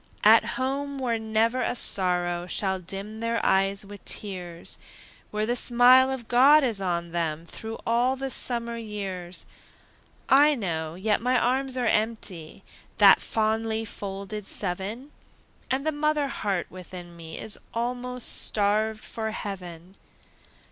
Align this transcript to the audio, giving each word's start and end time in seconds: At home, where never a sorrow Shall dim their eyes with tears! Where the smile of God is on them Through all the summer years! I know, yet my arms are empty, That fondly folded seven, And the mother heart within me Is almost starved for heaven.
At 0.23 0.57
home, 0.57 0.97
where 0.97 1.19
never 1.19 1.61
a 1.61 1.75
sorrow 1.75 2.47
Shall 2.47 2.79
dim 2.79 3.19
their 3.19 3.39
eyes 3.45 3.85
with 3.85 4.03
tears! 4.03 4.79
Where 5.29 5.45
the 5.45 5.55
smile 5.55 6.09
of 6.09 6.27
God 6.27 6.63
is 6.63 6.81
on 6.81 7.11
them 7.11 7.45
Through 7.45 7.77
all 7.85 8.15
the 8.15 8.31
summer 8.31 8.77
years! 8.77 9.45
I 10.27 10.55
know, 10.55 10.95
yet 10.95 11.21
my 11.21 11.37
arms 11.37 11.77
are 11.77 11.85
empty, 11.85 12.63
That 12.97 13.21
fondly 13.21 13.85
folded 13.85 14.47
seven, 14.47 15.11
And 15.69 15.85
the 15.85 15.91
mother 15.91 16.29
heart 16.29 16.65
within 16.71 17.15
me 17.15 17.37
Is 17.37 17.59
almost 17.71 18.41
starved 18.47 19.03
for 19.05 19.29
heaven. 19.29 19.93